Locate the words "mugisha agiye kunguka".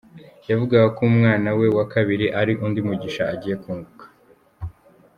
2.87-4.03